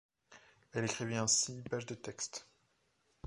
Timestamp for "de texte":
1.85-2.47